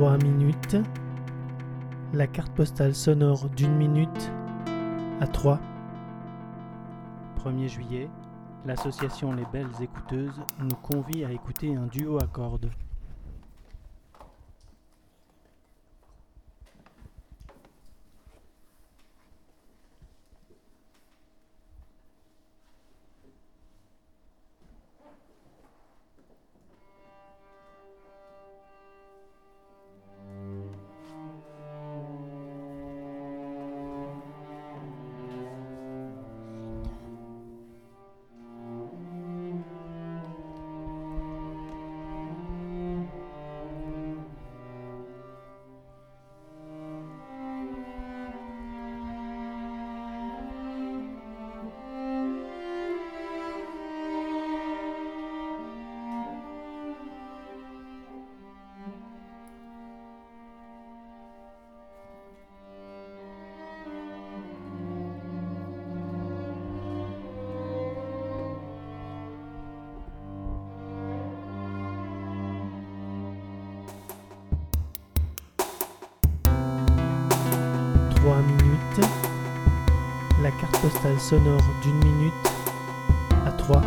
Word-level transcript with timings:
3 0.00 0.16
minutes. 0.16 0.78
La 2.14 2.26
carte 2.26 2.54
postale 2.54 2.94
sonore 2.94 3.50
d'une 3.50 3.76
minute 3.76 4.32
à 5.20 5.26
3. 5.26 5.60
1er 7.44 7.68
juillet, 7.68 8.08
l'association 8.64 9.34
Les 9.34 9.44
Belles 9.52 9.68
Écouteuses 9.82 10.40
nous 10.58 10.76
convie 10.76 11.22
à 11.26 11.30
écouter 11.30 11.76
un 11.76 11.84
duo 11.84 12.16
à 12.16 12.26
cordes. 12.26 12.70
La 80.50 80.56
carte 80.56 80.80
postale 80.80 81.20
sonore 81.20 81.60
d'une 81.80 82.02
minute 82.02 82.32
à 83.46 83.52
3. 83.52 83.80